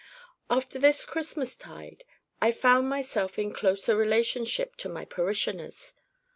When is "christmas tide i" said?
1.05-2.49